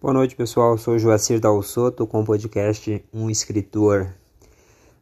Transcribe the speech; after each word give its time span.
Boa 0.00 0.14
noite, 0.14 0.36
pessoal. 0.36 0.74
Eu 0.74 0.78
sou 0.78 0.96
Joacir 0.96 1.40
Dalsoto 1.40 2.06
com 2.06 2.20
o 2.20 2.24
podcast 2.24 3.04
Um 3.12 3.28
Escritor. 3.28 4.14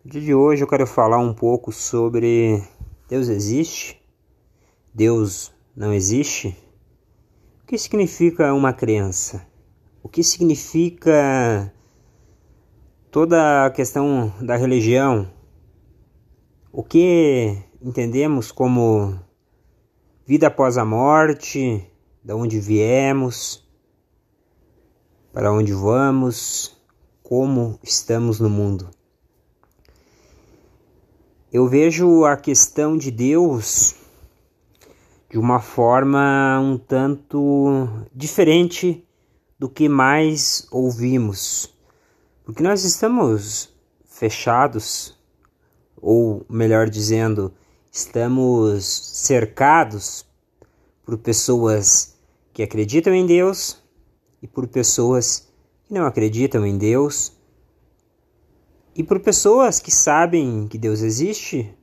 No 0.03 0.11
dia 0.11 0.23
de 0.23 0.35
hoje 0.35 0.65
eu 0.65 0.67
quero 0.67 0.87
falar 0.87 1.19
um 1.19 1.35
pouco 1.35 1.71
sobre 1.71 2.63
Deus 3.07 3.29
existe? 3.29 4.01
Deus 4.95 5.53
não 5.77 5.93
existe? 5.93 6.57
O 7.63 7.67
que 7.67 7.77
significa 7.77 8.55
uma 8.55 8.73
crença? 8.73 9.47
O 10.03 10.09
que 10.09 10.25
significa 10.25 11.71
toda 13.11 13.67
a 13.67 13.71
questão 13.71 14.33
da 14.41 14.57
religião? 14.57 15.31
O 16.73 16.83
que 16.83 17.55
entendemos 17.83 18.51
como 18.51 19.15
vida 20.27 20.47
após 20.47 20.79
a 20.79 20.87
morte? 20.87 21.87
De 22.25 22.33
onde 22.33 22.59
viemos? 22.59 23.66
Para 25.37 25.53
onde 25.53 25.75
vamos, 25.75 26.75
como 27.23 27.79
estamos 27.83 28.41
no 28.41 28.49
mundo. 28.49 28.89
Eu 31.53 31.69
vejo 31.69 32.25
a 32.25 32.39
questão 32.39 32.97
de 32.97 33.11
Deus 33.11 33.95
de 35.29 35.37
uma 35.37 35.61
forma 35.61 36.59
um 36.59 36.79
tanto 36.79 37.87
diferente 38.15 39.07
do 39.59 39.69
que 39.69 39.91
mais 39.91 40.67
ouvimos, 40.71 41.71
porque 42.43 42.63
nós 42.63 42.83
estamos 42.85 43.69
fechados, 44.07 45.19
ou 46.01 46.47
melhor 46.49 46.89
dizendo, 46.89 47.53
estamos 47.93 48.87
cercados 48.87 50.25
por 51.05 51.19
pessoas 51.19 52.17
que 52.55 52.63
acreditam 52.63 53.13
em 53.13 53.27
Deus 53.27 53.85
e 54.47 54.49
por 54.49 54.69
pessoas 54.69 55.49
que 55.85 55.93
não 55.93 56.07
acreditam 56.07 56.65
em 56.65 56.79
Deus 56.79 57.33
e 58.95 59.03
por 59.03 59.19
pessoas 59.19 59.81
que 59.81 59.91
sabem 59.91 60.69
que 60.69 60.79
Deus 60.79 61.01
existe 61.01 61.75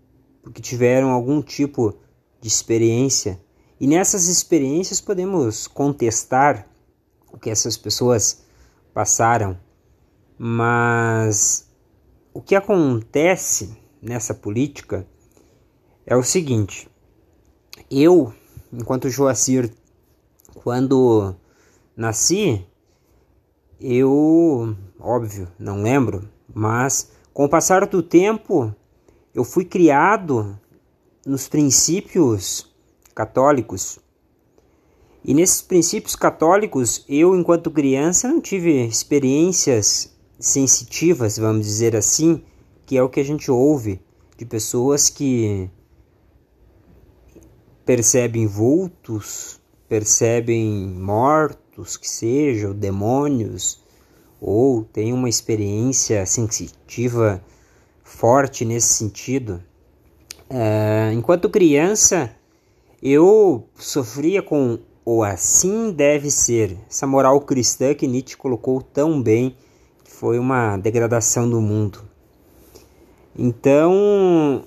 porque 0.42 0.62
tiveram 0.62 1.10
algum 1.10 1.42
tipo 1.42 1.94
de 2.40 2.48
experiência. 2.48 3.40
E 3.80 3.86
nessas 3.86 4.28
experiências 4.30 5.02
podemos 5.02 5.68
contestar 5.68 6.66
o 7.34 7.38
que 7.38 7.50
essas 7.50 7.76
pessoas 7.76 8.44
passaram, 8.94 9.60
mas 10.38 11.70
o 12.34 12.42
que 12.42 12.56
acontece 12.56 13.78
nessa 14.02 14.34
política 14.34 15.06
é 16.06 16.16
o 16.16 16.24
seguinte: 16.24 16.90
eu, 17.92 18.34
enquanto 18.72 19.10
Joacir, 19.10 19.70
quando 20.56 21.36
Nasci, 21.96 22.66
eu, 23.80 24.76
óbvio, 25.00 25.48
não 25.60 25.84
lembro, 25.84 26.28
mas 26.52 27.12
com 27.32 27.46
o 27.46 27.50
passar 27.50 27.86
do 27.86 28.02
tempo 28.02 28.74
eu 29.34 29.44
fui 29.44 29.64
criado 29.64 30.60
nos 31.24 31.48
princípios 31.48 32.74
católicos. 33.14 34.00
E 35.24 35.36
nesses 35.36 35.62
princípios 35.62 36.16
católicos, 36.16 37.06
eu, 37.08 37.36
enquanto 37.36 37.70
criança, 37.70 38.28
não 38.28 38.42
tive 38.42 38.86
experiências 38.88 40.18
sensitivas, 40.40 41.38
vamos 41.38 41.66
dizer 41.66 41.96
assim, 41.96 42.44
que 42.88 42.98
é 42.98 43.04
o 43.04 43.10
que 43.10 43.20
a 43.20 43.24
gente 43.24 43.52
ouve 43.52 44.02
de 44.36 44.46
pessoas 44.46 45.10
que 45.10 45.70
percebem 47.86 48.48
vultos, 48.48 49.62
percebem 49.88 50.88
mortos 50.88 51.63
que 52.00 52.10
sejam, 52.10 52.74
demônios, 52.74 53.82
ou 54.40 54.84
tem 54.84 55.12
uma 55.12 55.28
experiência 55.28 56.26
sensitiva 56.26 57.44
forte 58.04 58.64
nesse 58.64 58.94
sentido. 58.94 59.64
É, 60.50 61.12
enquanto 61.14 61.50
criança, 61.50 62.30
eu 63.02 63.68
sofria 63.76 64.42
com 64.42 64.80
o 65.06 65.24
assim 65.24 65.92
deve 65.92 66.30
ser, 66.32 66.78
essa 66.90 67.08
moral 67.08 67.42
cristã 67.42 67.94
que 67.94 68.08
Nietzsche 68.08 68.38
colocou 68.38 68.82
tão 68.82 69.22
bem, 69.22 69.58
que 70.04 70.12
foi 70.12 70.38
uma 70.38 70.78
degradação 70.78 71.50
do 71.50 71.60
mundo. 71.60 72.04
Então, 73.38 74.64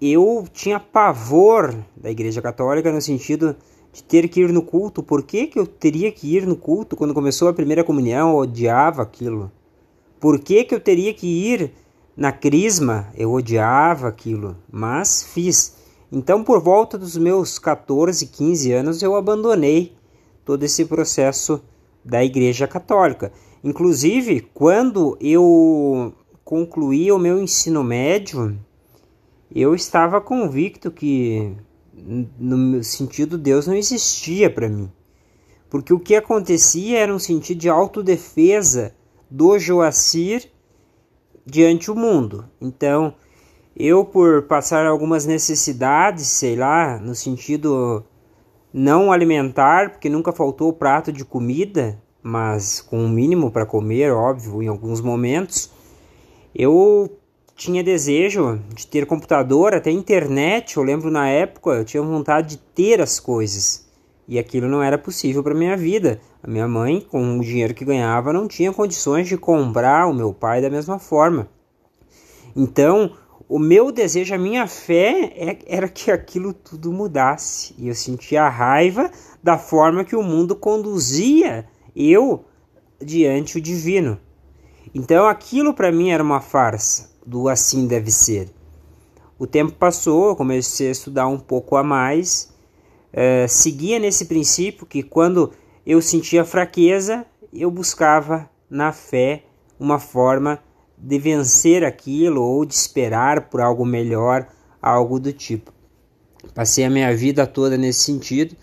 eu 0.00 0.44
tinha 0.52 0.80
pavor 0.80 1.76
da 1.96 2.10
Igreja 2.10 2.40
Católica 2.40 2.90
no 2.90 3.00
sentido 3.00 3.54
de 3.92 4.02
ter 4.02 4.28
que 4.28 4.40
ir 4.40 4.52
no 4.52 4.62
culto. 4.62 5.02
Por 5.02 5.22
que, 5.22 5.46
que 5.46 5.58
eu 5.58 5.66
teria 5.66 6.10
que 6.12 6.36
ir 6.36 6.46
no 6.46 6.56
culto 6.56 6.96
quando 6.96 7.14
começou 7.14 7.48
a 7.48 7.52
primeira 7.52 7.84
comunhão? 7.84 8.30
Eu 8.30 8.36
odiava 8.36 9.02
aquilo. 9.02 9.50
Por 10.18 10.38
que, 10.38 10.64
que 10.64 10.74
eu 10.74 10.80
teria 10.80 11.12
que 11.14 11.26
ir 11.26 11.72
na 12.16 12.30
crisma? 12.30 13.08
Eu 13.16 13.32
odiava 13.32 14.08
aquilo, 14.08 14.56
mas 14.70 15.22
fiz. 15.22 15.76
Então, 16.12 16.44
por 16.44 16.60
volta 16.60 16.98
dos 16.98 17.16
meus 17.16 17.58
14, 17.58 18.26
15 18.26 18.72
anos, 18.72 19.02
eu 19.02 19.14
abandonei 19.14 19.94
todo 20.44 20.62
esse 20.64 20.84
processo 20.84 21.62
da 22.04 22.24
Igreja 22.24 22.66
Católica. 22.66 23.32
Inclusive, 23.62 24.40
quando 24.52 25.16
eu 25.20 26.12
concluí 26.44 27.12
o 27.12 27.18
meu 27.18 27.40
ensino 27.40 27.84
médio, 27.84 28.58
eu 29.54 29.74
estava 29.74 30.20
convicto 30.20 30.90
que 30.90 31.52
no 32.38 32.82
sentido 32.82 33.38
Deus 33.38 33.66
não 33.66 33.74
existia 33.74 34.50
para 34.50 34.68
mim. 34.68 34.90
Porque 35.68 35.92
o 35.92 36.00
que 36.00 36.16
acontecia 36.16 36.98
era 36.98 37.14
um 37.14 37.18
sentido 37.18 37.58
de 37.58 37.68
autodefesa 37.68 38.94
do 39.30 39.58
Joacir 39.58 40.50
diante 41.46 41.90
o 41.90 41.94
mundo. 41.94 42.44
Então, 42.60 43.14
eu 43.76 44.04
por 44.04 44.42
passar 44.42 44.86
algumas 44.86 45.26
necessidades, 45.26 46.26
sei 46.26 46.56
lá, 46.56 46.98
no 46.98 47.14
sentido 47.14 48.04
não 48.72 49.12
alimentar, 49.12 49.90
porque 49.90 50.08
nunca 50.08 50.32
faltou 50.32 50.72
prato 50.72 51.12
de 51.12 51.24
comida, 51.24 52.00
mas 52.22 52.80
com 52.80 52.98
o 52.98 53.04
um 53.04 53.08
mínimo 53.08 53.50
para 53.50 53.66
comer, 53.66 54.12
óbvio, 54.12 54.62
em 54.62 54.68
alguns 54.68 55.00
momentos, 55.00 55.70
eu 56.54 57.19
tinha 57.60 57.84
desejo 57.84 58.58
de 58.74 58.86
ter 58.86 59.04
computador, 59.04 59.74
até 59.74 59.90
internet. 59.90 60.78
Eu 60.78 60.82
lembro 60.82 61.10
na 61.10 61.28
época 61.28 61.72
eu 61.72 61.84
tinha 61.84 62.02
vontade 62.02 62.56
de 62.56 62.56
ter 62.56 63.02
as 63.02 63.20
coisas 63.20 63.86
e 64.26 64.38
aquilo 64.38 64.66
não 64.66 64.82
era 64.82 64.96
possível 64.96 65.42
para 65.42 65.54
minha 65.54 65.76
vida. 65.76 66.22
A 66.42 66.48
minha 66.48 66.66
mãe, 66.66 67.06
com 67.10 67.38
o 67.38 67.44
dinheiro 67.44 67.74
que 67.74 67.84
ganhava, 67.84 68.32
não 68.32 68.48
tinha 68.48 68.72
condições 68.72 69.28
de 69.28 69.36
comprar 69.36 70.06
o 70.06 70.14
meu 70.14 70.32
pai 70.32 70.62
da 70.62 70.70
mesma 70.70 70.98
forma. 70.98 71.50
Então, 72.56 73.12
o 73.46 73.58
meu 73.58 73.92
desejo, 73.92 74.34
a 74.34 74.38
minha 74.38 74.66
fé 74.66 75.30
é, 75.36 75.58
era 75.66 75.86
que 75.86 76.10
aquilo 76.10 76.54
tudo 76.54 76.90
mudasse. 76.90 77.74
E 77.76 77.88
eu 77.88 77.94
sentia 77.94 78.48
raiva 78.48 79.10
da 79.42 79.58
forma 79.58 80.02
que 80.02 80.16
o 80.16 80.22
mundo 80.22 80.56
conduzia 80.56 81.68
eu 81.94 82.42
diante 82.98 83.58
o 83.58 83.60
divino. 83.60 84.18
Então 84.94 85.26
aquilo 85.26 85.74
para 85.74 85.92
mim 85.92 86.10
era 86.10 86.22
uma 86.22 86.40
farsa 86.40 87.09
do 87.26 87.48
assim 87.48 87.86
deve 87.86 88.10
ser. 88.10 88.48
O 89.38 89.46
tempo 89.46 89.72
passou, 89.72 90.28
eu 90.28 90.36
comecei 90.36 90.88
a 90.88 90.92
estudar 90.92 91.26
um 91.26 91.38
pouco 91.38 91.76
a 91.76 91.82
mais, 91.82 92.52
é, 93.12 93.46
seguia 93.48 93.98
nesse 93.98 94.26
princípio 94.26 94.86
que 94.86 95.02
quando 95.02 95.52
eu 95.86 96.00
sentia 96.02 96.44
fraqueza, 96.44 97.24
eu 97.52 97.70
buscava 97.70 98.48
na 98.68 98.92
fé 98.92 99.44
uma 99.78 99.98
forma 99.98 100.62
de 100.96 101.18
vencer 101.18 101.82
aquilo 101.82 102.42
ou 102.42 102.64
de 102.64 102.74
esperar 102.74 103.48
por 103.48 103.60
algo 103.60 103.84
melhor, 103.84 104.46
algo 104.80 105.18
do 105.18 105.32
tipo. 105.32 105.72
Passei 106.54 106.84
a 106.84 106.90
minha 106.90 107.14
vida 107.16 107.46
toda 107.46 107.76
nesse 107.76 108.00
sentido, 108.00 108.54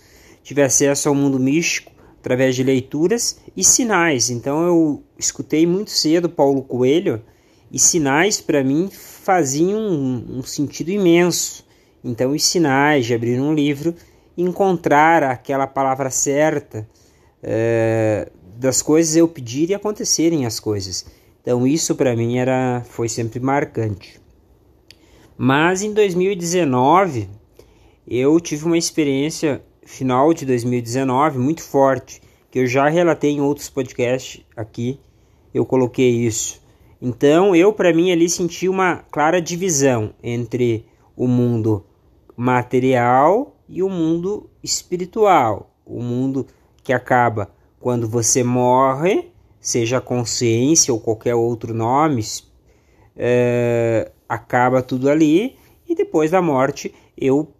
tive 0.44 0.62
acesso 0.62 1.09
ao 1.09 1.16
mundo 1.16 1.40
místico 1.40 1.91
através 2.19 2.56
de 2.56 2.63
leituras 2.63 3.40
e 3.56 3.63
sinais. 3.63 4.29
Então 4.29 4.66
eu 4.66 5.03
escutei 5.17 5.66
muito 5.66 5.90
cedo 5.90 6.29
Paulo 6.29 6.61
Coelho 6.61 7.22
e 7.72 7.79
sinais 7.79 8.40
para 8.40 8.64
mim 8.64 8.90
faziam 8.91 9.79
um, 9.79 10.40
um, 10.40 10.43
sentido 10.43 10.90
imenso. 10.90 11.66
Então, 12.03 12.31
os 12.31 12.46
sinais 12.46 13.05
de 13.05 13.14
abrir 13.14 13.40
um 13.40 13.53
livro, 13.53 13.93
encontrar 14.37 15.23
aquela 15.23 15.67
palavra 15.67 16.09
certa 16.09 16.87
é, 17.43 18.31
das 18.58 18.81
coisas 18.81 19.16
eu 19.16 19.28
pedir 19.28 19.69
e 19.69 19.73
acontecerem 19.73 20.46
as 20.46 20.59
coisas. 20.59 21.05
Então, 21.41 21.67
isso 21.67 21.96
para 21.96 22.16
mim 22.16 22.37
era 22.37 22.84
foi 22.90 23.09
sempre 23.09 23.40
marcante. 23.40 24.19
Mas 25.37 25.81
em 25.81 25.93
2019 25.93 27.29
eu 28.08 28.40
tive 28.40 28.66
uma 28.66 28.78
experiência 28.78 29.61
final 29.85 30.34
de 30.34 30.46
2019 30.46 31.37
muito 31.37 31.61
forte 31.61 32.22
que 32.49 32.59
eu 32.59 32.66
já 32.66 32.87
relatei 32.87 33.31
em 33.31 33.41
outros 33.41 33.69
podcasts 33.69 34.41
aqui. 34.55 34.99
Eu 35.53 35.66
coloquei 35.66 36.09
isso 36.09 36.61
então, 37.02 37.55
eu 37.55 37.72
para 37.72 37.94
mim 37.94 38.11
ali 38.11 38.29
senti 38.29 38.67
uma 38.67 38.97
clara 39.11 39.41
divisão 39.41 40.14
entre 40.22 40.85
o 41.16 41.28
mundo 41.28 41.85
material 42.35 43.55
e 43.70 43.84
o 43.84 43.90
mundo 43.90 44.49
espiritual, 44.64 45.76
o 45.85 46.02
mundo 46.02 46.46
que 46.84 46.94
acaba 46.94 47.52
quando 47.79 48.08
você 48.08 48.44
morre, 48.44 49.32
seja 49.59 50.02
consciência 50.02 50.94
ou 50.94 50.99
qualquer 50.99 51.35
outro 51.35 51.73
nome, 51.73 52.23
é, 53.16 54.11
acaba 54.28 54.82
tudo 54.82 55.09
ali 55.09 55.55
e 55.88 55.96
depois 55.96 56.32
da 56.32 56.41
morte 56.41 56.93
eu 57.17 57.52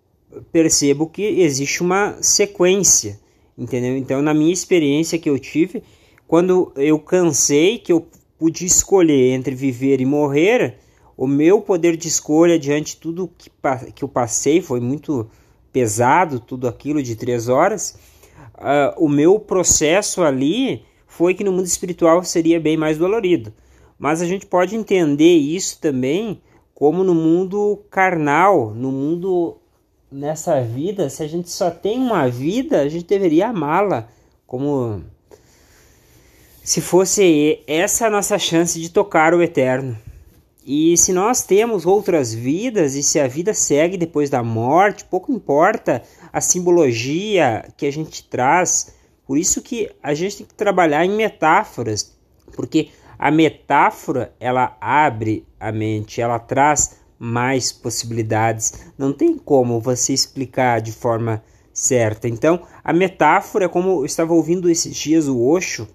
percebo 0.52 1.08
que 1.08 1.24
existe 1.24 1.82
uma 1.82 2.18
sequência, 2.22 3.20
entendeu? 3.58 3.98
Então, 3.98 4.22
na 4.22 4.34
minha 4.34 4.54
experiência 4.54 5.18
que 5.18 5.30
eu 5.30 5.40
tive, 5.40 5.84
quando 6.28 6.72
eu 6.76 7.00
cansei, 7.00 7.78
que 7.78 7.92
eu 7.92 8.08
pude 8.38 8.66
escolher 8.66 9.34
entre 9.34 9.56
viver 9.56 10.00
e 10.00 10.06
morrer, 10.06 10.78
o 11.16 11.26
meu 11.26 11.62
poder 11.62 11.98
de 11.98 12.08
escolha 12.08 12.60
diante 12.60 12.96
de 12.96 12.98
tudo 12.98 13.32
que, 13.38 13.50
que 13.96 14.04
eu 14.04 14.08
passei 14.08 14.62
foi 14.62 14.80
muito 14.80 15.30
pesado, 15.74 16.40
tudo 16.40 16.68
aquilo 16.68 17.02
de 17.02 17.16
três 17.16 17.50
horas. 17.50 17.98
Uh, 18.56 19.04
o 19.04 19.10
meu 19.10 19.40
processo 19.40 20.24
ali 20.24 20.84
foi 21.08 21.34
que 21.34 21.44
no 21.44 21.52
mundo 21.52 21.66
espiritual 21.66 22.24
seria 22.24 22.60
bem 22.60 22.78
mais 22.78 22.98
dolorido. 22.98 23.52
Mas 23.98 24.22
a 24.22 24.26
gente 24.26 24.46
pode 24.46 24.76
entender 24.76 25.36
isso 25.36 25.80
também 25.82 26.40
como 26.74 27.04
no 27.04 27.16
mundo 27.16 27.84
carnal, 27.90 28.72
no 28.76 28.92
mundo 28.92 29.58
nessa 30.12 30.62
vida, 30.62 31.10
se 31.10 31.24
a 31.24 31.28
gente 31.28 31.50
só 31.50 31.72
tem 31.72 31.98
uma 32.00 32.30
vida, 32.30 32.82
a 32.82 32.88
gente 32.88 33.06
deveria 33.06 33.50
amá-la 33.50 34.08
como 34.46 35.02
se 36.68 36.82
fosse 36.82 37.64
essa 37.66 38.08
a 38.08 38.10
nossa 38.10 38.38
chance 38.38 38.78
de 38.78 38.90
tocar 38.90 39.34
o 39.34 39.42
eterno. 39.42 39.98
E 40.66 40.98
se 40.98 41.14
nós 41.14 41.44
temos 41.44 41.86
outras 41.86 42.34
vidas 42.34 42.94
e 42.94 43.02
se 43.02 43.22
a 43.22 43.26
vida 43.26 43.54
segue 43.54 43.96
depois 43.96 44.30
da 44.30 44.44
morte, 44.44 45.06
pouco 45.06 45.32
importa 45.32 46.04
a 46.32 46.42
simbologia 46.42 47.66
que 47.78 47.86
a 47.86 47.92
gente 47.92 48.22
traz. 48.22 48.94
Por 49.26 49.38
isso 49.38 49.62
que 49.62 49.90
a 50.04 50.14
gente 50.14 50.40
tem 50.40 50.46
que 50.46 50.54
trabalhar 50.56 51.06
em 51.06 51.16
metáforas, 51.16 52.14
porque 52.54 52.90
a 53.18 53.32
metáfora, 53.32 54.34
ela 54.38 54.76
abre 54.82 55.48
a 55.58 55.72
mente, 55.72 56.20
ela 56.20 56.38
traz 56.38 56.98
mais 57.18 57.72
possibilidades. 57.72 58.74
Não 58.98 59.14
tem 59.14 59.38
como 59.38 59.80
você 59.80 60.12
explicar 60.12 60.82
de 60.82 60.92
forma 60.92 61.42
certa. 61.72 62.28
Então, 62.28 62.64
a 62.84 62.92
metáfora, 62.92 63.70
como 63.70 64.02
eu 64.02 64.06
estava 64.06 64.34
ouvindo 64.34 64.70
esses 64.70 64.94
dias 64.94 65.30
o 65.30 65.42
Osho, 65.42 65.88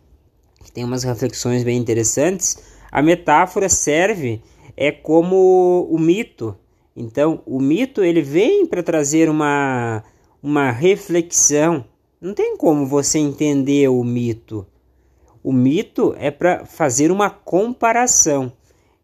que 0.63 0.73
tem 0.73 0.85
umas 0.85 1.03
reflexões 1.03 1.63
bem 1.63 1.79
interessantes, 1.79 2.57
a 2.91 3.03
metáfora 3.03 3.69
serve 3.69 4.43
é 4.77 4.91
como 4.91 5.89
o 5.91 5.99
mito. 5.99 6.57
Então, 6.97 7.43
o 7.47 7.61
mito 7.61 8.03
ele 8.03 8.23
vem 8.23 8.67
para 8.67 8.83
trazer 8.83 9.29
uma 9.29 10.03
uma 10.43 10.71
reflexão. 10.71 11.85
Não 12.21 12.35
tem 12.35 12.57
como 12.57 12.87
você 12.87 13.19
entender 13.19 13.89
o 13.89 14.03
mito 14.03 14.67
o 15.43 15.53
mito 15.53 16.15
é 16.19 16.31
para 16.31 16.65
fazer 16.65 17.11
uma 17.11 17.29
comparação. 17.29 18.53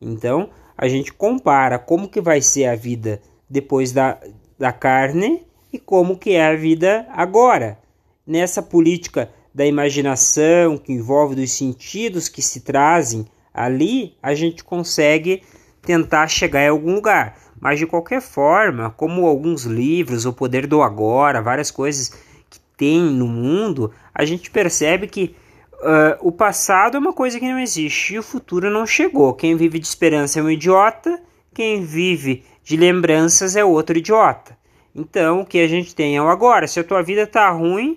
Então, 0.00 0.50
a 0.76 0.86
gente 0.86 1.12
compara 1.12 1.78
como 1.78 2.08
que 2.08 2.20
vai 2.20 2.40
ser 2.40 2.66
a 2.66 2.76
vida 2.76 3.20
depois 3.50 3.90
da, 3.90 4.18
da 4.58 4.72
carne 4.72 5.44
e 5.72 5.78
como 5.78 6.16
que 6.16 6.32
é 6.32 6.46
a 6.46 6.54
vida 6.54 7.06
agora. 7.10 7.78
Nessa 8.26 8.62
política 8.62 9.30
da 9.58 9.66
imaginação 9.66 10.78
que 10.78 10.92
envolve 10.92 11.34
dos 11.34 11.50
sentidos 11.50 12.28
que 12.28 12.40
se 12.40 12.60
trazem 12.60 13.26
ali, 13.52 14.14
a 14.22 14.32
gente 14.32 14.62
consegue 14.62 15.42
tentar 15.82 16.28
chegar 16.28 16.62
em 16.62 16.68
algum 16.68 16.94
lugar. 16.94 17.36
Mas 17.60 17.80
de 17.80 17.84
qualquer 17.84 18.22
forma, 18.22 18.90
como 18.90 19.26
alguns 19.26 19.64
livros, 19.64 20.26
O 20.26 20.32
Poder 20.32 20.64
do 20.64 20.80
Agora, 20.80 21.42
várias 21.42 21.72
coisas 21.72 22.10
que 22.48 22.60
tem 22.76 23.00
no 23.00 23.26
mundo, 23.26 23.92
a 24.14 24.24
gente 24.24 24.48
percebe 24.48 25.08
que 25.08 25.34
Uh, 25.80 26.18
o 26.22 26.32
passado 26.32 26.96
é 26.96 26.98
uma 26.98 27.12
coisa 27.12 27.38
que 27.38 27.48
não 27.48 27.56
existe 27.56 28.14
e 28.14 28.18
o 28.18 28.22
futuro 28.22 28.68
não 28.68 28.84
chegou. 28.84 29.32
Quem 29.32 29.54
vive 29.54 29.78
de 29.78 29.86
esperança 29.86 30.40
é 30.40 30.42
um 30.42 30.50
idiota, 30.50 31.22
quem 31.54 31.84
vive 31.84 32.44
de 32.64 32.76
lembranças 32.76 33.54
é 33.54 33.64
outro 33.64 33.96
idiota. 33.96 34.58
Então, 34.92 35.42
o 35.42 35.46
que 35.46 35.60
a 35.60 35.68
gente 35.68 35.94
tem 35.94 36.16
é 36.16 36.20
o 36.20 36.28
agora. 36.28 36.66
Se 36.66 36.80
a 36.80 36.84
tua 36.84 37.00
vida 37.00 37.28
tá 37.28 37.48
ruim, 37.50 37.96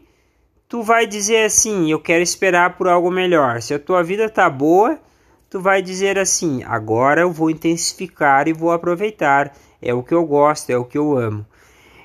tu 0.71 0.81
vai 0.81 1.05
dizer 1.05 1.43
assim: 1.43 1.91
eu 1.91 1.99
quero 1.99 2.23
esperar 2.23 2.77
por 2.77 2.87
algo 2.87 3.11
melhor. 3.11 3.61
Se 3.61 3.73
a 3.73 3.79
tua 3.79 4.01
vida 4.01 4.29
tá 4.29 4.49
boa, 4.49 4.97
tu 5.49 5.59
vai 5.59 5.81
dizer 5.81 6.17
assim: 6.17 6.63
agora 6.63 7.21
eu 7.21 7.31
vou 7.33 7.51
intensificar 7.51 8.47
e 8.47 8.53
vou 8.53 8.71
aproveitar. 8.71 9.53
É 9.81 9.93
o 9.93 10.01
que 10.01 10.13
eu 10.13 10.25
gosto, 10.25 10.69
é 10.69 10.77
o 10.77 10.85
que 10.85 10.97
eu 10.97 11.17
amo. 11.17 11.45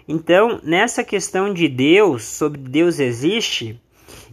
Então, 0.09 0.61
nessa 0.65 1.05
questão 1.05 1.55
de 1.55 1.69
Deus, 1.69 2.25
sobre 2.25 2.61
Deus 2.61 2.99
existe, 2.99 3.81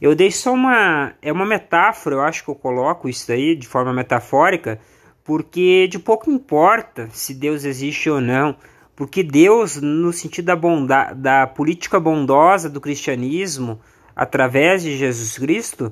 eu 0.01 0.15
dei 0.15 0.31
só 0.31 0.51
uma. 0.51 1.13
É 1.21 1.31
uma 1.31 1.45
metáfora, 1.45 2.15
eu 2.15 2.21
acho 2.21 2.43
que 2.43 2.49
eu 2.49 2.55
coloco 2.55 3.07
isso 3.07 3.31
aí 3.31 3.55
de 3.55 3.67
forma 3.67 3.93
metafórica, 3.93 4.79
porque 5.23 5.87
de 5.87 5.99
pouco 5.99 6.31
importa 6.31 7.07
se 7.11 7.35
Deus 7.35 7.65
existe 7.65 8.09
ou 8.09 8.19
não. 8.19 8.55
Porque 8.95 9.21
Deus, 9.21 9.79
no 9.79 10.11
sentido 10.11 10.45
da, 10.45 10.55
bondade, 10.55 11.19
da 11.19 11.47
política 11.47 11.99
bondosa 11.99 12.69
do 12.69 12.79
cristianismo, 12.79 13.79
através 14.15 14.83
de 14.83 14.97
Jesus 14.97 15.37
Cristo, 15.37 15.91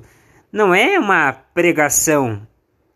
não 0.52 0.74
é 0.74 0.98
uma 0.98 1.32
pregação, 1.32 2.46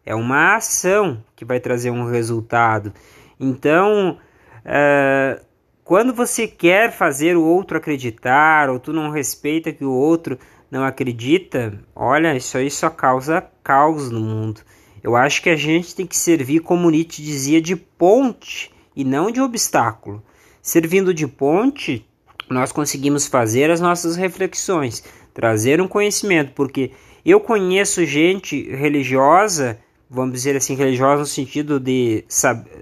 é 0.05 0.15
uma 0.15 0.57
ação 0.57 1.25
que 1.35 1.45
vai 1.45 1.59
trazer 1.59 1.91
um 1.91 2.09
resultado. 2.09 2.93
Então, 3.41 4.19
uh, 4.65 5.45
quando 5.83 6.13
você 6.13 6.47
quer 6.47 6.93
fazer 6.93 7.37
o 7.37 7.45
outro 7.45 7.79
acreditar, 7.79 8.69
ou 8.69 8.79
tu 8.79 8.93
não 8.93 9.11
respeita 9.11 9.73
que 9.73 9.85
o 9.85 9.93
outro 9.93 10.39
não 10.71 10.85
acredita, 10.85 11.79
olha, 11.95 12.37
isso 12.37 12.59
aí 12.59 12.71
só 12.71 12.91
causa 12.91 13.47
caos 13.63 14.11
no 14.11 14.21
mundo. 14.21 14.61
Eu 15.03 15.15
acho 15.15 15.41
que 15.41 15.51
a 15.51 15.57
gente 15.57 15.95
tem 15.95 16.07
que 16.07 16.17
servir, 16.17 16.61
como 16.61 16.91
Nietzsche 16.91 17.23
dizia, 17.23 17.63
de 17.63 17.77
ponte 17.77 18.73
e 18.95 19.05
não 19.05 19.31
de 19.31 19.41
obstáculo. 19.41 20.23
Servindo 20.61 21.15
de 21.15 21.29
ponte, 21.29 22.05
nós 22.49 22.73
conseguimos 22.73 23.27
fazer 23.27 23.71
as 23.71 23.81
nossas 23.81 24.17
reflexões, 24.17 25.03
trazer 25.35 25.81
um 25.81 25.89
conhecimento, 25.89 26.53
porque 26.55 26.93
eu 27.25 27.41
conheço 27.41 28.05
gente 28.05 28.63
religiosa, 28.71 29.79
vamos 30.09 30.35
dizer 30.35 30.57
assim, 30.57 30.75
religiosa 30.75 31.21
no 31.21 31.27
sentido 31.27 31.81
de, 31.81 32.25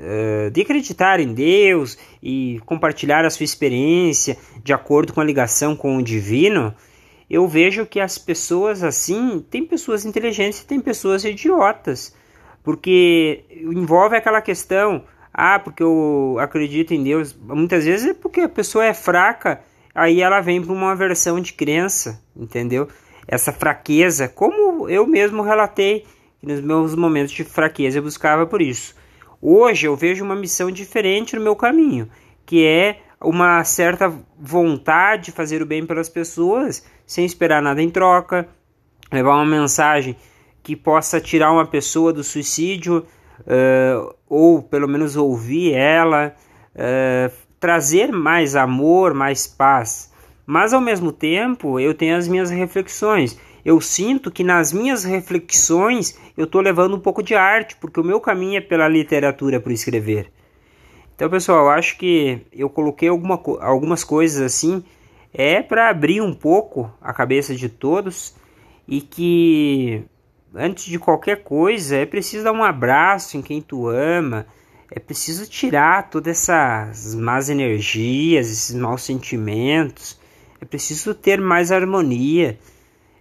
eh, 0.02 0.50
de 0.50 0.60
acreditar 0.60 1.18
em 1.20 1.32
Deus 1.32 1.96
e 2.22 2.60
compartilhar 2.66 3.24
a 3.24 3.30
sua 3.30 3.44
experiência 3.44 4.36
de 4.62 4.72
acordo 4.72 5.12
com 5.12 5.20
a 5.20 5.24
ligação 5.24 5.74
com 5.74 5.96
o 5.96 6.02
divino 6.02 6.74
eu 7.28 7.48
vejo 7.48 7.86
que 7.86 8.00
as 8.00 8.18
pessoas 8.18 8.82
assim, 8.82 9.44
tem 9.50 9.64
pessoas 9.64 10.04
inteligentes 10.04 10.60
e 10.60 10.66
tem 10.66 10.80
pessoas 10.80 11.24
idiotas, 11.24 12.14
porque 12.62 13.44
envolve 13.50 14.16
aquela 14.16 14.40
questão, 14.40 15.04
ah, 15.34 15.58
porque 15.58 15.82
eu 15.82 16.36
acredito 16.38 16.94
em 16.94 17.02
Deus, 17.02 17.36
muitas 17.42 17.84
vezes 17.84 18.10
é 18.10 18.14
porque 18.14 18.42
a 18.42 18.48
pessoa 18.48 18.84
é 18.84 18.94
fraca, 18.94 19.60
aí 19.92 20.22
ela 20.22 20.40
vem 20.40 20.62
para 20.62 20.72
uma 20.72 20.94
versão 20.94 21.40
de 21.40 21.52
crença, 21.52 22.22
entendeu? 22.36 22.88
Essa 23.26 23.52
fraqueza, 23.52 24.28
como 24.28 24.88
eu 24.88 25.04
mesmo 25.08 25.42
relatei, 25.42 26.06
que 26.38 26.46
nos 26.46 26.60
meus 26.60 26.94
momentos 26.94 27.32
de 27.32 27.42
fraqueza 27.42 27.98
eu 27.98 28.02
buscava 28.02 28.46
por 28.46 28.62
isso. 28.62 28.94
Hoje 29.42 29.88
eu 29.88 29.96
vejo 29.96 30.24
uma 30.24 30.36
missão 30.36 30.70
diferente 30.70 31.34
no 31.34 31.42
meu 31.42 31.56
caminho, 31.56 32.08
que 32.46 32.64
é 32.64 33.00
uma 33.20 33.64
certa 33.64 34.12
vontade 34.38 35.24
de 35.24 35.32
fazer 35.32 35.60
o 35.60 35.66
bem 35.66 35.84
pelas 35.84 36.08
pessoas 36.08 36.86
sem 37.04 37.24
esperar 37.24 37.60
nada 37.60 37.82
em 37.82 37.90
troca, 37.90 38.48
levar 39.12 39.34
uma 39.34 39.44
mensagem 39.44 40.16
que 40.62 40.76
possa 40.76 41.20
tirar 41.20 41.52
uma 41.52 41.66
pessoa 41.66 42.12
do 42.12 42.22
suicídio 42.22 43.04
uh, 43.40 44.14
ou 44.28 44.62
pelo 44.62 44.88
menos 44.88 45.16
ouvir 45.16 45.72
ela, 45.74 46.34
uh, 46.74 47.32
trazer 47.58 48.12
mais 48.12 48.56
amor, 48.56 49.14
mais 49.14 49.46
paz. 49.46 50.12
Mas 50.46 50.72
ao 50.72 50.80
mesmo 50.80 51.10
tempo 51.10 51.80
eu 51.80 51.94
tenho 51.94 52.16
as 52.16 52.28
minhas 52.28 52.50
reflexões. 52.50 53.38
Eu 53.64 53.80
sinto 53.80 54.30
que 54.30 54.44
nas 54.44 54.72
minhas 54.72 55.04
reflexões 55.04 56.18
eu 56.36 56.44
estou 56.44 56.60
levando 56.60 56.96
um 56.96 57.00
pouco 57.00 57.22
de 57.22 57.34
arte, 57.34 57.76
porque 57.76 57.98
o 57.98 58.04
meu 58.04 58.20
caminho 58.20 58.58
é 58.58 58.60
pela 58.60 58.86
literatura, 58.86 59.58
por 59.58 59.72
escrever. 59.72 60.30
Então, 61.14 61.30
pessoal, 61.30 61.70
acho 61.70 61.96
que 61.96 62.40
eu 62.52 62.68
coloquei 62.68 63.08
alguma, 63.08 63.40
algumas 63.60 64.04
coisas 64.04 64.42
assim 64.42 64.84
é 65.32 65.62
para 65.62 65.88
abrir 65.88 66.20
um 66.20 66.32
pouco 66.32 66.92
a 67.00 67.12
cabeça 67.12 67.54
de 67.54 67.68
todos 67.68 68.36
e 68.86 69.00
que 69.00 70.04
antes 70.54 70.84
de 70.84 70.98
qualquer 70.98 71.42
coisa 71.42 71.96
é 71.96 72.06
preciso 72.06 72.44
dar 72.44 72.52
um 72.52 72.62
abraço 72.62 73.36
em 73.36 73.42
quem 73.42 73.60
tu 73.60 73.88
ama, 73.88 74.46
é 74.90 75.00
preciso 75.00 75.48
tirar 75.48 76.08
todas 76.10 76.38
essas 76.38 77.14
más 77.14 77.48
energias, 77.48 78.50
esses 78.50 78.74
maus 78.74 79.02
sentimentos, 79.02 80.18
é 80.60 80.64
preciso 80.64 81.14
ter 81.14 81.40
mais 81.40 81.72
harmonia. 81.72 82.58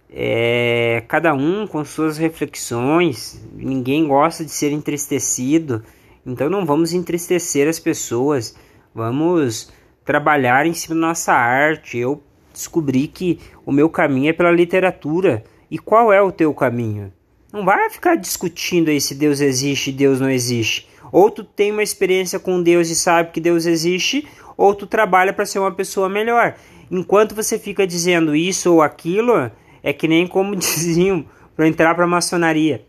É, 0.08 1.02
cada 1.08 1.34
um 1.34 1.66
com 1.66 1.84
suas 1.84 2.16
reflexões, 2.16 3.44
ninguém 3.52 4.06
gosta 4.06 4.44
de 4.44 4.50
ser 4.50 4.70
entristecido. 4.70 5.82
Então 6.24 6.48
não 6.48 6.64
vamos 6.64 6.92
entristecer 6.92 7.68
as 7.68 7.80
pessoas, 7.80 8.54
vamos 8.94 9.72
trabalhar 10.04 10.66
em 10.66 10.72
cima 10.72 10.94
da 10.94 11.08
nossa 11.08 11.32
arte. 11.32 11.98
Eu 11.98 12.22
descobri 12.52 13.08
que 13.08 13.40
o 13.66 13.72
meu 13.72 13.90
caminho 13.90 14.30
é 14.30 14.32
pela 14.32 14.52
literatura 14.52 15.42
E 15.70 15.78
qual 15.78 16.12
é 16.12 16.22
o 16.22 16.30
teu 16.30 16.54
caminho? 16.54 17.12
Não 17.54 17.64
vai 17.64 17.88
ficar 17.88 18.16
discutindo 18.16 18.88
aí 18.88 19.00
se 19.00 19.14
Deus 19.14 19.40
existe 19.40 19.90
e 19.90 19.92
Deus 19.92 20.18
não 20.18 20.28
existe. 20.28 20.88
Ou 21.12 21.30
tu 21.30 21.44
tem 21.44 21.70
uma 21.70 21.84
experiência 21.84 22.40
com 22.40 22.60
Deus 22.60 22.90
e 22.90 22.96
sabe 22.96 23.30
que 23.30 23.40
Deus 23.40 23.64
existe, 23.64 24.26
ou 24.56 24.74
tu 24.74 24.88
trabalha 24.88 25.32
para 25.32 25.46
ser 25.46 25.60
uma 25.60 25.70
pessoa 25.70 26.08
melhor. 26.08 26.56
Enquanto 26.90 27.32
você 27.32 27.56
fica 27.56 27.86
dizendo 27.86 28.34
isso 28.34 28.72
ou 28.72 28.82
aquilo, 28.82 29.52
é 29.84 29.92
que 29.92 30.08
nem 30.08 30.26
como 30.26 30.56
diziam 30.58 31.24
para 31.54 31.68
entrar 31.68 31.94
para 31.94 32.08
maçonaria. 32.08 32.84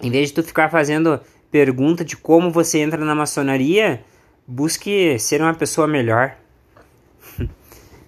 Em 0.00 0.10
vez 0.10 0.28
de 0.28 0.36
tu 0.36 0.42
ficar 0.42 0.70
fazendo 0.70 1.20
pergunta 1.50 2.02
de 2.02 2.16
como 2.16 2.50
você 2.50 2.78
entra 2.78 3.04
na 3.04 3.14
maçonaria, 3.14 4.02
busque 4.46 5.18
ser 5.18 5.42
uma 5.42 5.52
pessoa 5.52 5.86
melhor. 5.86 6.34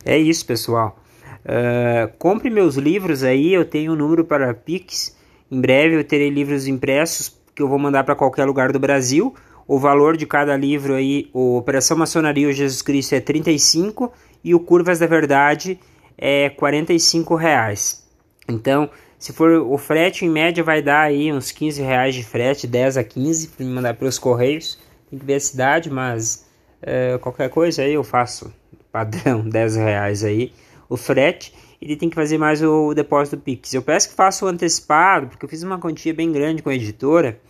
é 0.07 0.17
isso, 0.17 0.47
pessoal. 0.47 0.99
Uh, 1.45 2.11
compre 2.19 2.49
meus 2.49 2.77
livros 2.77 3.23
aí, 3.23 3.53
eu 3.53 3.67
tenho 3.67 3.93
um 3.93 3.97
número 3.97 4.25
para 4.25 4.55
Pix. 4.55 5.17
Em 5.50 5.61
breve 5.61 5.97
eu 5.97 6.05
terei 6.05 6.31
livros 6.31 6.67
impressos 6.67 7.37
que 7.55 7.62
eu 7.62 7.69
vou 7.69 7.78
mandar 7.78 8.05
para 8.05 8.14
qualquer 8.14 8.45
lugar 8.45 8.73
do 8.73 8.78
Brasil. 8.78 9.35
O 9.67 9.78
valor 9.78 10.17
de 10.17 10.26
cada 10.26 10.57
livro 10.57 10.95
aí, 10.95 11.28
o 11.33 11.57
Operação 11.57 11.97
Maçonaria 11.97 12.52
Jesus 12.52 12.81
Cristo 12.83 13.14
é 13.14 13.21
35 13.21 14.12
e 14.43 14.55
o 14.55 14.61
Curvas 14.61 14.99
da 14.99 15.07
Verdade 15.07 15.78
é 16.17 16.49
45 16.50 17.35
reais. 17.35 18.07
Então, 18.49 18.88
se 19.19 19.33
for 19.33 19.50
o 19.50 19.76
frete, 19.76 20.25
em 20.25 20.31
média 20.31 20.62
vai 20.62 20.81
dar 20.81 21.02
aí 21.02 21.33
uns 21.33 21.50
15 21.50 21.83
reais 21.83 22.14
de 22.14 22.25
frete, 22.25 22.67
10 22.67 22.97
a 22.97 23.05
15 23.05 23.49
para 23.49 23.67
me 23.67 23.73
mandar 23.73 23.95
pelos 23.95 24.19
correios. 24.19 24.78
Tem 25.11 25.19
que 25.19 25.25
ver 25.25 25.35
a 25.35 25.40
cidade, 25.40 25.90
mas 25.90 26.47
é, 26.81 27.19
qualquer 27.19 27.50
coisa 27.50 27.83
aí 27.83 27.95
eu 27.95 28.05
faço 28.05 28.52
padrão 28.93 29.43
10 29.49 29.76
reais 29.76 30.25
aí 30.25 30.52
o 30.88 30.97
frete. 30.97 31.52
Ele 31.80 31.97
tem 31.97 32.08
que 32.08 32.14
fazer 32.14 32.38
mais 32.38 32.62
o 32.62 32.92
depósito 32.92 33.37
Pix. 33.37 33.73
Eu 33.73 33.82
peço 33.82 34.08
que 34.08 34.14
faça 34.14 34.44
o 34.44 34.49
antecipado, 34.49 35.28
porque 35.28 35.44
eu 35.44 35.49
fiz 35.49 35.62
uma 35.62 35.78
quantia 35.78 36.12
bem 36.12 36.32
grande 36.32 36.62
com 36.62 36.70
a 36.70 36.75
editora. 36.75 37.40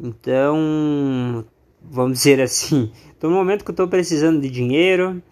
Então, 0.00 1.44
vamos 1.82 2.18
dizer 2.18 2.40
assim, 2.40 2.90
estou 3.12 3.30
no 3.30 3.36
momento 3.36 3.64
que 3.64 3.70
eu 3.70 3.74
estou 3.74 3.88
precisando 3.88 4.40
de 4.40 4.50
dinheiro. 4.50 5.22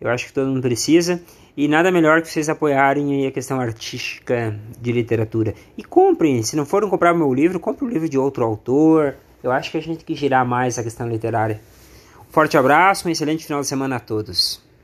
Eu 0.00 0.10
acho 0.10 0.26
que 0.26 0.32
todo 0.32 0.48
mundo 0.48 0.62
precisa. 0.62 1.22
E 1.56 1.68
nada 1.68 1.92
melhor 1.92 2.22
que 2.22 2.28
vocês 2.28 2.48
apoiarem 2.48 3.26
a 3.26 3.30
questão 3.30 3.60
artística 3.60 4.58
de 4.80 4.90
literatura. 4.90 5.54
E 5.76 5.84
comprem, 5.84 6.42
se 6.42 6.56
não 6.56 6.64
forem 6.64 6.88
comprar 6.88 7.14
meu 7.14 7.32
livro, 7.32 7.60
compre 7.60 7.84
o 7.84 7.88
livro 7.88 8.08
de 8.08 8.18
outro 8.18 8.44
autor. 8.44 9.16
Eu 9.42 9.52
acho 9.52 9.70
que 9.70 9.76
a 9.76 9.82
gente 9.82 9.98
tem 9.98 10.06
que 10.06 10.14
girar 10.14 10.46
mais 10.46 10.78
a 10.78 10.82
questão 10.82 11.06
literária. 11.08 11.60
Um 12.28 12.32
forte 12.32 12.56
abraço, 12.56 13.06
um 13.06 13.10
excelente 13.10 13.44
final 13.44 13.60
de 13.60 13.66
semana 13.66 13.96
a 13.96 14.00
todos. 14.00 14.71